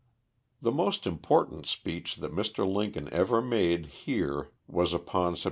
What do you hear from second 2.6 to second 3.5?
Lincoln ever